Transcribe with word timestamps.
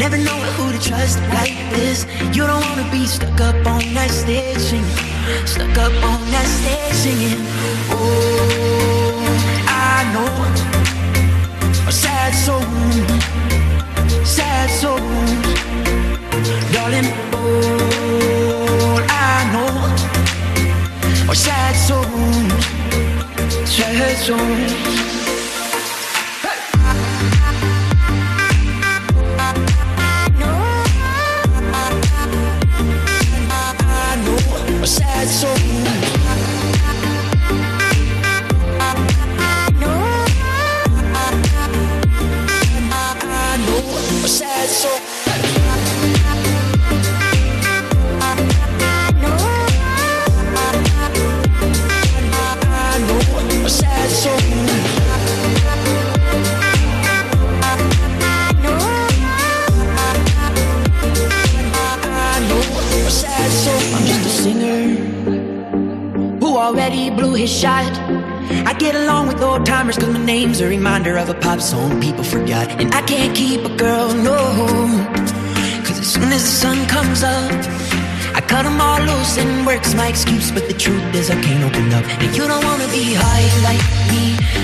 Never 0.00 0.16
know 0.16 0.40
who 0.56 0.72
to 0.72 0.78
trust 0.78 1.18
like 1.28 1.52
this. 1.74 2.06
You 2.34 2.46
don't 2.46 2.64
wanna 2.70 2.90
be 2.90 3.06
stuck 3.06 3.38
up 3.42 3.66
on 3.66 3.84
that 3.92 4.10
stage 4.10 4.56
singing. 4.56 4.96
Stuck 5.44 5.76
up 5.76 5.92
on 5.92 6.20
that 6.32 6.48
stage 6.58 6.94
singing. 7.04 7.44
Oh, 7.90 9.20
I 9.68 10.10
know. 10.14 10.79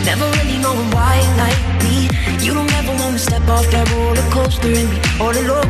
Never 0.06 0.30
really 0.38 0.58
knowing 0.58 0.88
why 0.92 1.18
like 1.36 1.60
me. 1.82 2.08
You 2.38 2.54
don't 2.54 2.72
ever 2.78 2.94
wanna 3.02 3.18
step 3.18 3.42
off 3.48 3.66
that 3.72 3.90
roller 3.90 4.26
coaster 4.30 4.70
and 4.70 4.88
be 4.88 4.98
all 5.18 5.34
alone. 5.34 5.66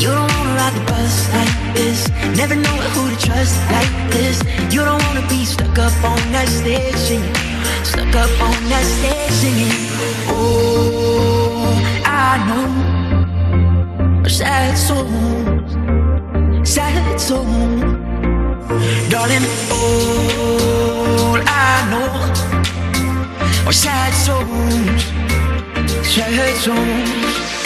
You 0.00 0.10
don't 0.16 0.32
wanna 0.32 0.56
ride 0.56 0.72
the 0.72 0.84
bus 0.88 1.14
like 1.36 1.54
this. 1.76 2.08
Never 2.40 2.56
know 2.56 2.76
who 2.94 3.02
to 3.12 3.16
trust 3.26 3.54
like 3.76 3.92
this. 4.14 4.36
You 4.72 4.80
don't 4.88 5.02
wanna 5.06 5.26
be 5.28 5.44
stuck 5.44 5.78
up 5.78 5.92
on 6.12 6.20
that 6.32 6.48
stage 6.48 6.96
singing. 6.96 7.36
Stuck 7.84 8.14
up 8.16 8.32
on 8.48 8.58
that 8.72 8.86
stage 8.96 9.34
singing. 9.42 9.76
Oh, 10.32 11.76
I 12.06 12.32
know. 12.48 12.68
Sad 14.26 14.74
soul. 14.88 15.06
Sad 16.64 17.20
soul. 17.20 17.44
Darling, 19.10 19.46
all 19.70 21.36
I 21.46 21.72
know 21.90 22.75
are 23.66 23.72
sad 23.72 24.12
souls. 24.14 25.02
Sad 26.06 27.65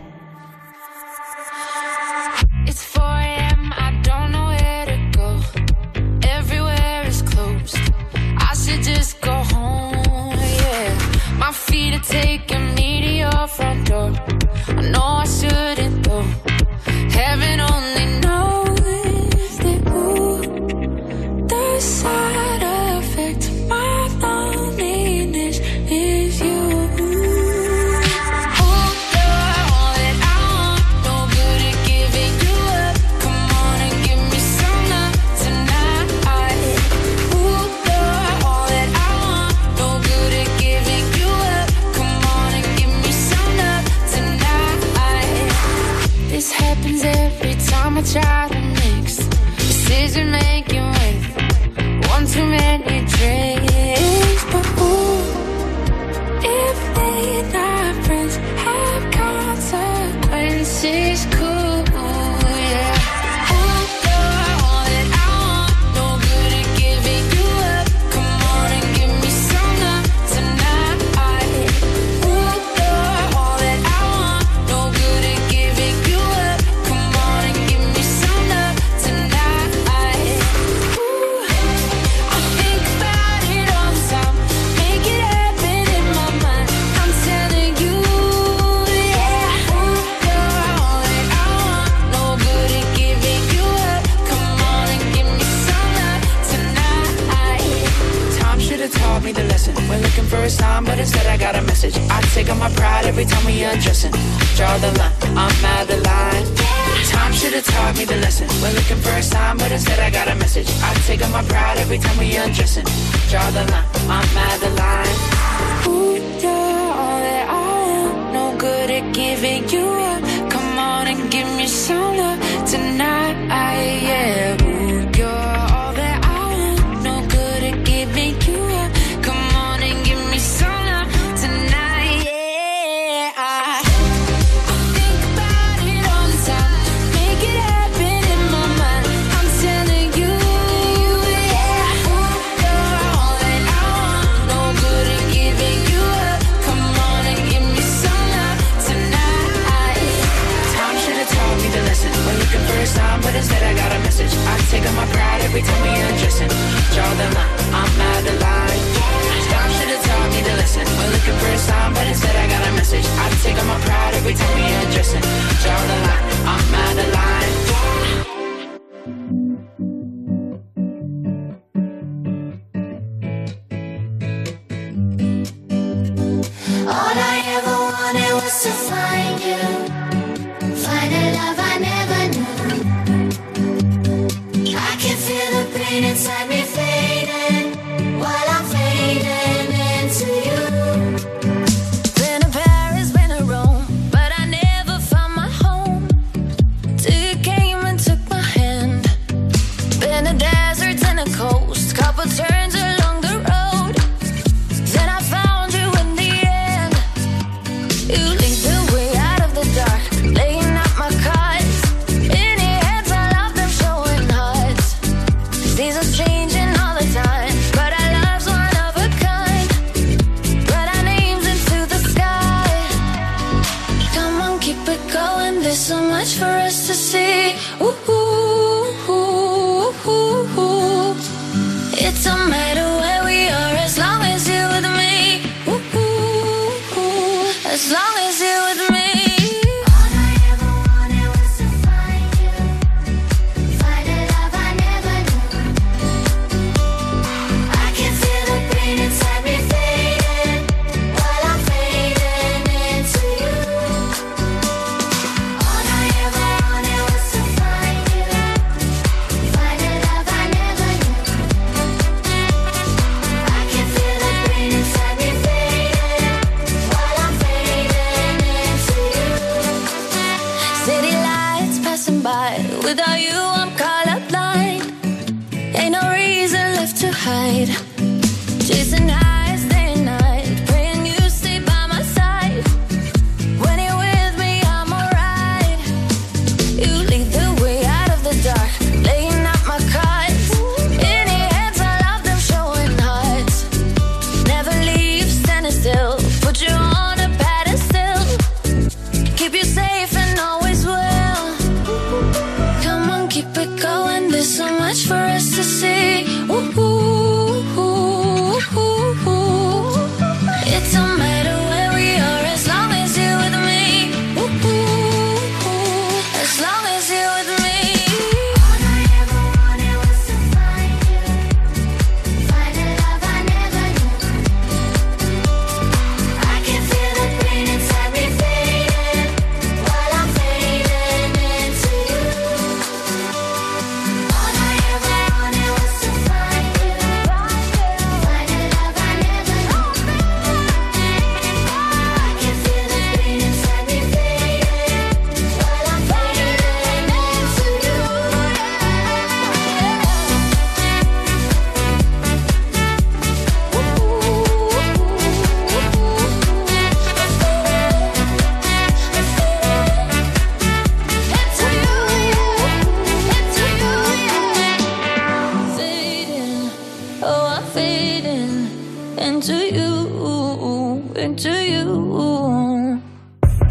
The 165.63 165.67
line. 165.69 166.10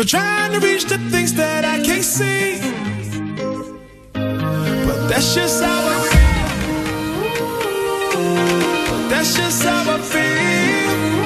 for 0.00 0.06
trying 0.06 0.50
to 0.52 0.58
reach 0.66 0.84
the 0.84 0.96
things 1.10 1.34
that 1.34 1.62
I 1.62 1.78
can't 1.82 2.02
see. 2.02 2.58
But 4.14 5.08
that's 5.10 5.34
just 5.34 5.62
how 5.62 5.88
I 5.94 5.98
feel. 6.10 6.40
That's 9.10 9.36
just 9.36 9.62
how 9.62 9.94
I 9.94 9.98
feel. 10.12 11.20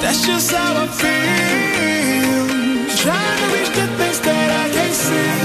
That's 0.00 0.26
just 0.26 0.50
how 0.50 0.82
I 0.82 0.86
feel. 1.00 1.76
Trying 3.02 3.38
to 3.40 3.46
reach 3.54 3.70
the 3.78 3.86
things 3.98 4.20
that 4.20 4.50
I 4.62 4.70
can't 4.74 4.94
see. 4.94 5.37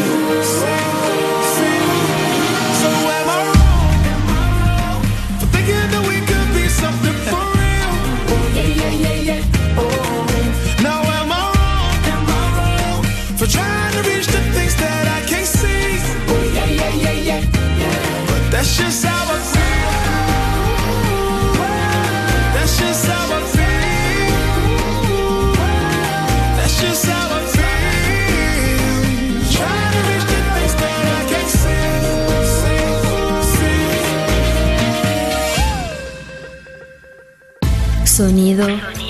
Sonido, 38.06 38.68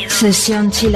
Sesión 0.07 0.72
Chill 0.72 0.95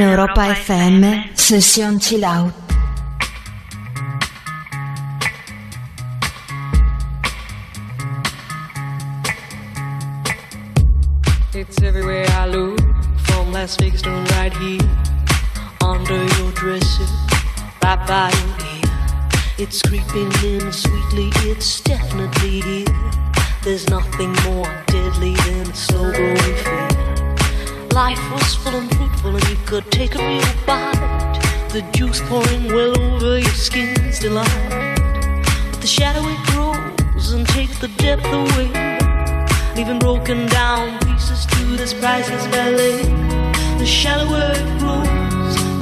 Europa 0.00 0.48
FM, 0.50 1.32
sesión 1.34 1.98
chill 1.98 2.24
out. 2.24 2.61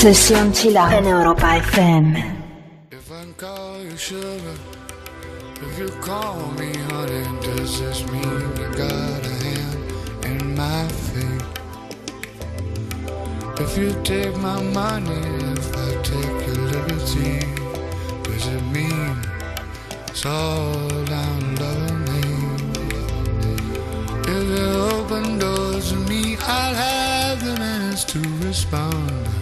Session 0.00 0.50
Chila 0.50 1.04
Europa 1.04 1.60
FM. 1.60 2.06
If 2.90 3.12
I 3.12 3.26
call 3.36 3.82
you 3.84 3.98
sugar, 3.98 4.56
if 5.60 5.78
you 5.78 5.88
call 6.00 6.40
me 6.52 6.72
honey, 6.88 7.24
does 7.42 7.78
this 7.78 8.00
mean 8.10 8.40
you 8.56 8.68
got 8.80 9.26
a 9.32 9.34
hand 9.44 9.80
in 10.24 10.56
my 10.56 10.88
fate? 10.88 11.44
If 13.60 13.76
you 13.76 13.92
take 14.02 14.34
my 14.38 14.62
money, 14.72 15.20
if 15.52 15.68
I 15.76 15.90
take 16.00 16.46
your 16.46 16.60
liberty, 16.72 17.44
does 18.22 18.46
it 18.56 18.64
mean 18.72 19.16
it's 20.08 20.24
all 20.24 21.04
down? 21.04 21.50
If 24.32 24.44
you 24.48 24.68
open 24.96 25.38
doors 25.38 25.90
to 25.90 25.96
me, 26.08 26.38
I'll 26.40 26.74
have 26.74 27.44
the 27.44 27.52
minutes 27.58 28.04
to 28.04 28.18
respond. 28.46 29.39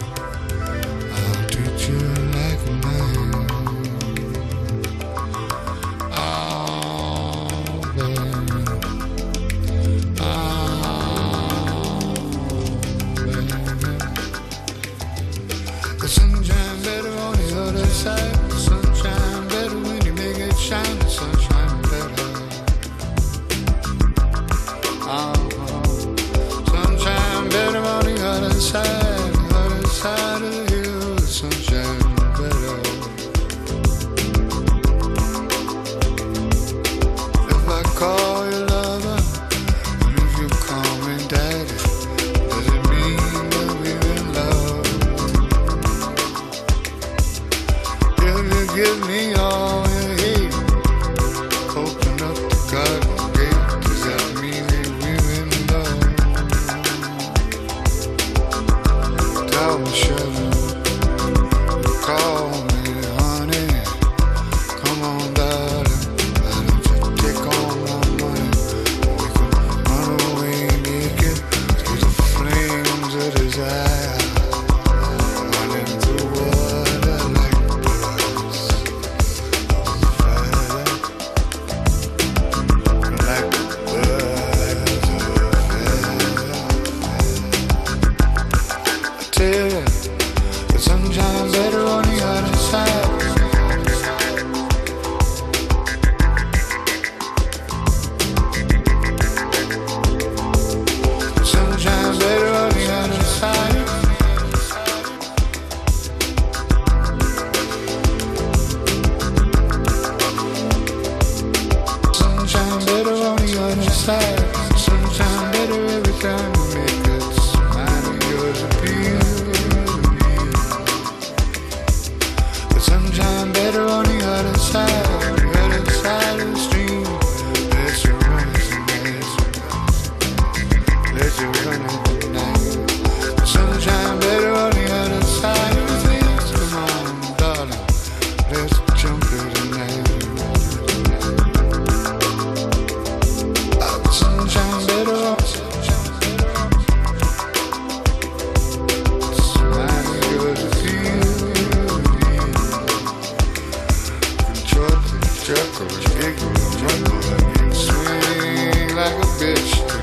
struggle, 155.55 155.89
struggle, 155.89 156.55
struggle. 156.55 157.73
Swing 157.73 158.95
like 158.95 159.13
a 159.13 159.25
bitch. 159.39 159.98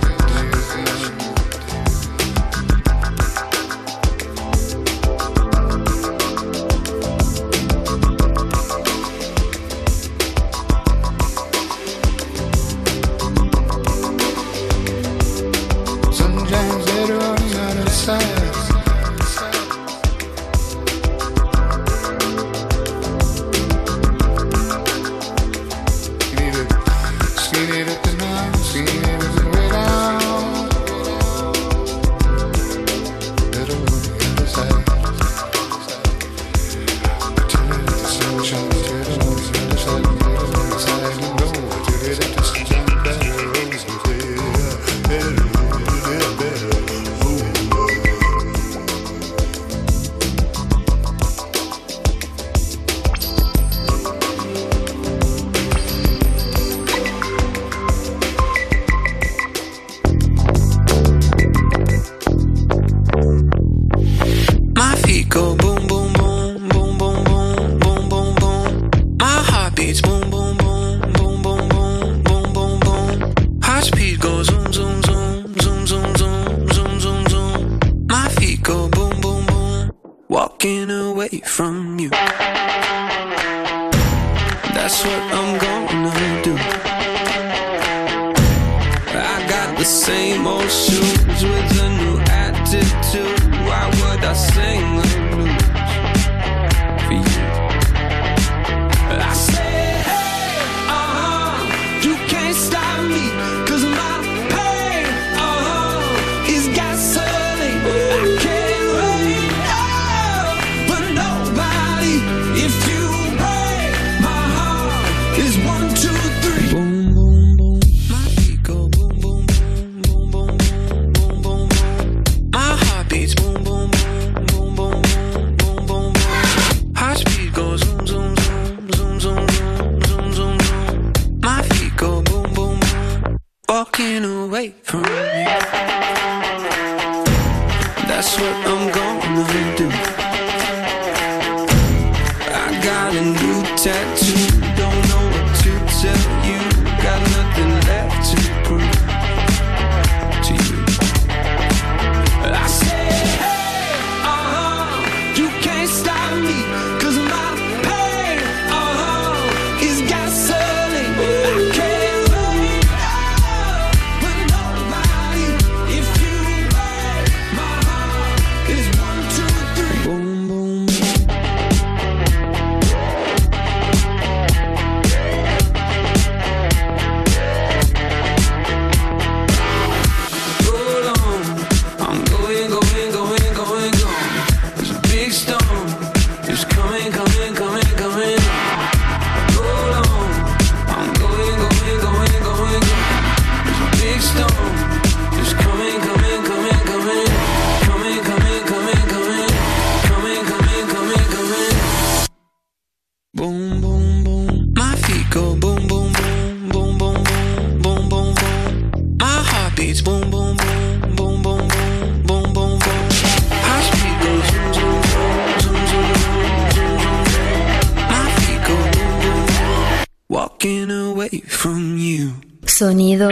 Sonido, 222.66 223.28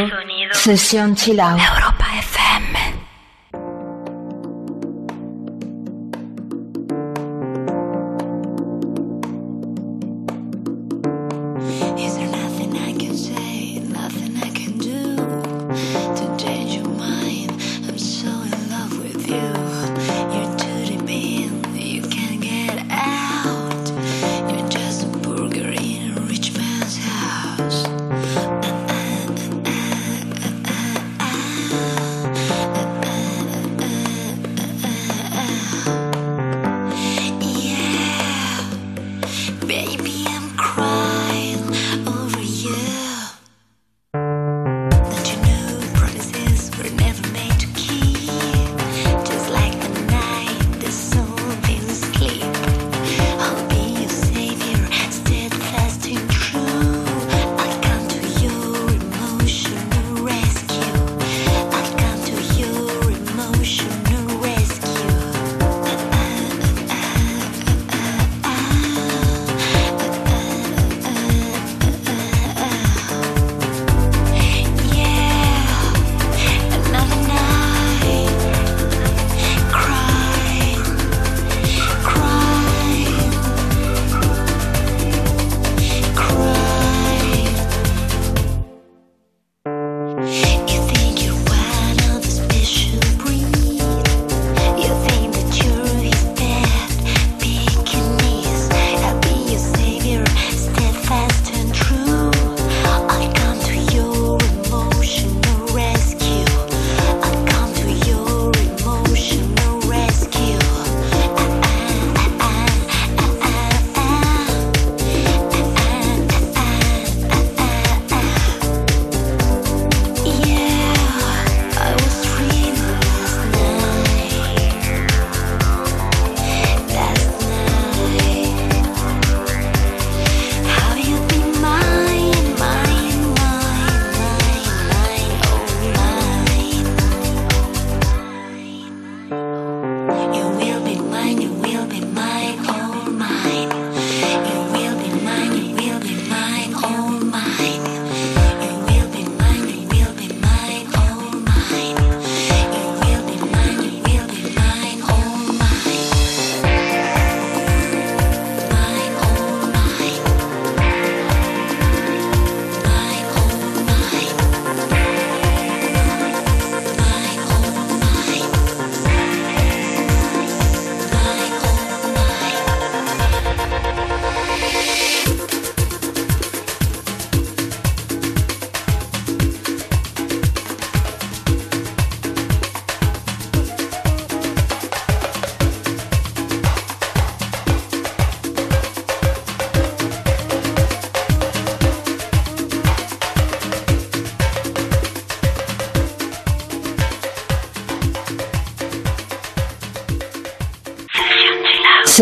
Sesión 0.53 1.17
Chilau. 1.17 1.59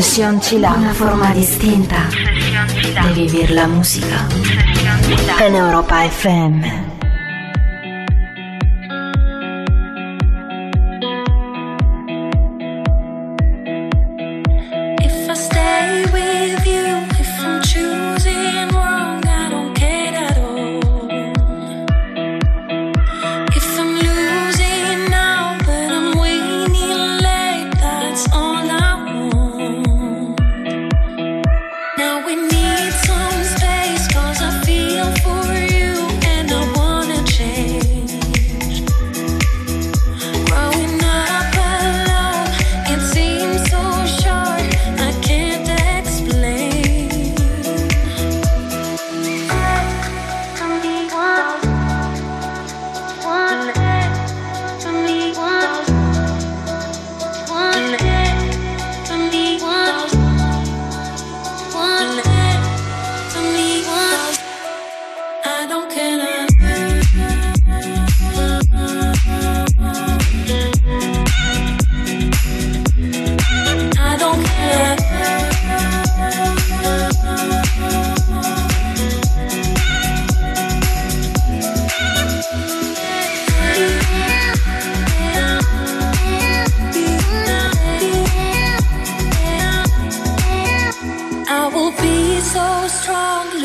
Session 0.00 0.40
Cila. 0.40 0.72
Una 0.72 0.92
forma 0.92 1.32
distinta 1.32 2.08
di 3.12 3.28
vivere 3.28 3.54
la 3.54 3.68
musica. 3.68 4.26
En 5.38 5.54
Europa 5.54 6.02
FM. 6.02 6.83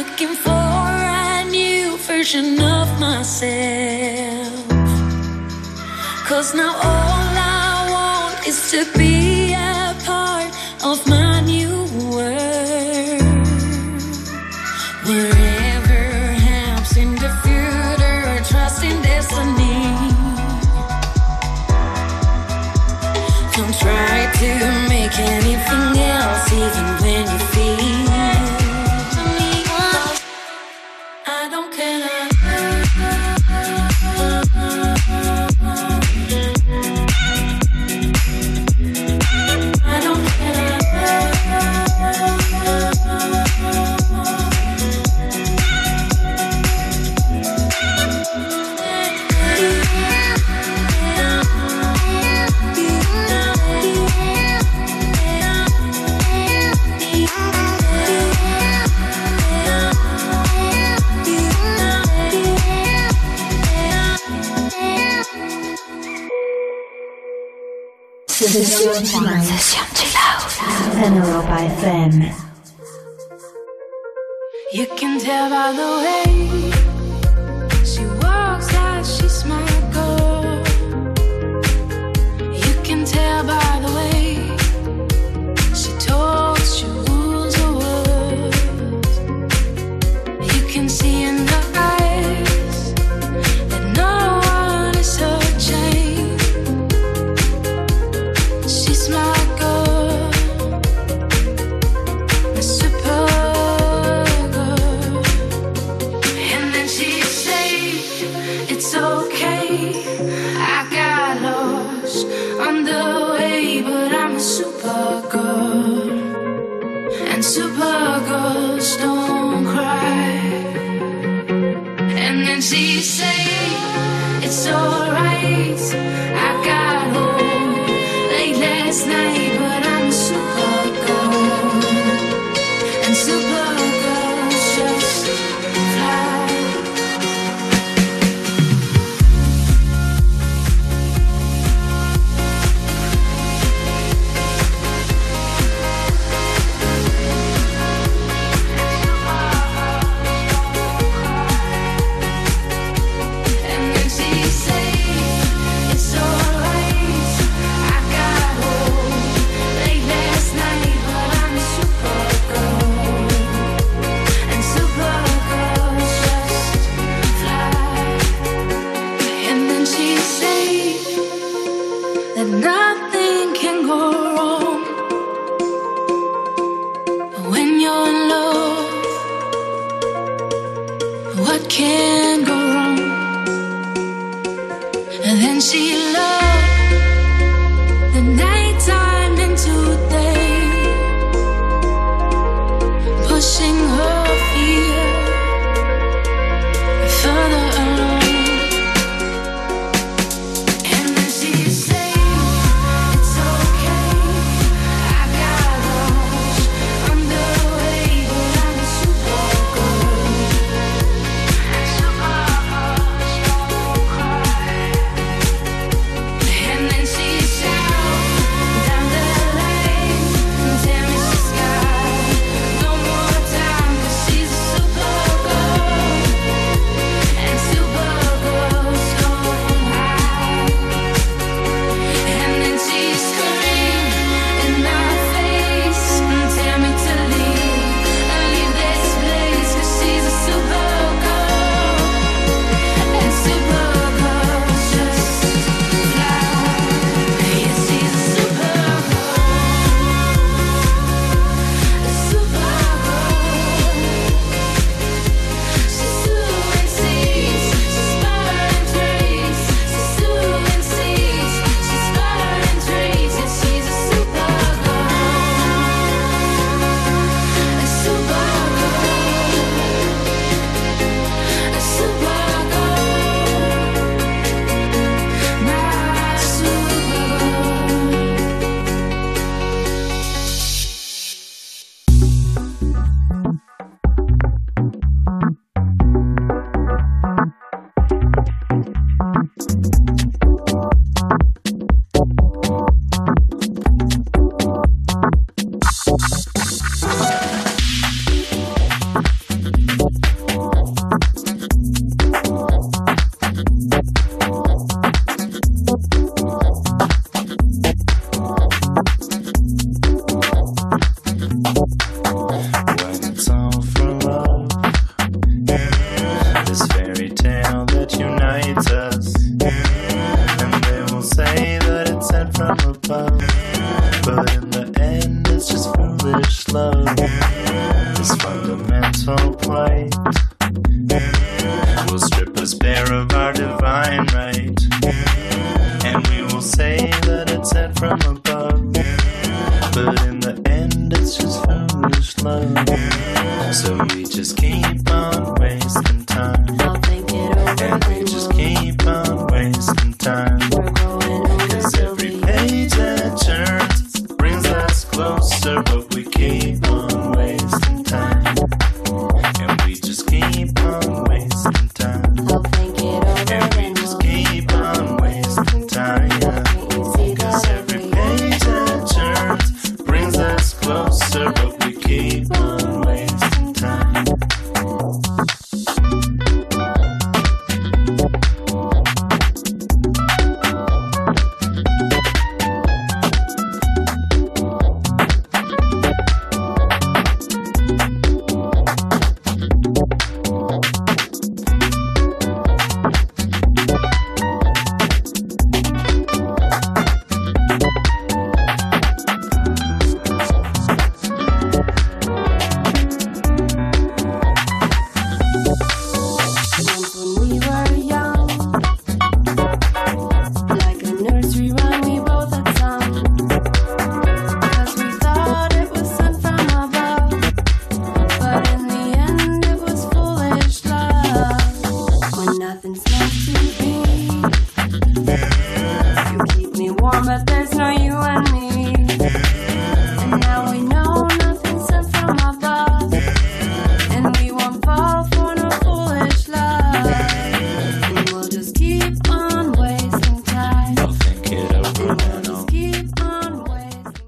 looking 0.10 0.36
for 0.36 0.50
a 0.50 1.46
new 1.50 1.98
version 1.98 2.60
of 2.62 2.88
myself. 3.00 4.68
Cause 6.28 6.54
now 6.54 6.74
all 6.74 7.30
I 7.38 7.88
want 7.94 8.48
is 8.48 8.72
to 8.72 8.86
be 8.98 9.54
a 9.54 9.96
part 10.06 10.52
of 10.84 11.06
my 11.08 11.42
new 11.42 11.86
world. 12.12 13.22
Wherever 15.06 16.04
helps 16.50 16.98
in 16.98 17.12
the 17.16 17.32
future, 17.44 18.44
trust 18.50 18.84
in 18.84 19.02
destiny. 19.02 19.84
Don't 23.56 23.76
try 23.86 24.18
to 24.42 24.50
make 24.90 25.16
anything 25.20 26.02
else 26.02 26.52
even 26.54 26.99
session 68.50 69.04
chillout. 69.06 69.44
Session 69.44 69.86
chillout. 69.94 71.04
En 71.04 71.16
Europa 71.16 71.56
FM. 71.82 72.34
You 74.74 74.88
can 74.98 75.20
tell 75.20 75.50
by 75.50 75.72
the 75.72 76.34
way. 76.34 76.39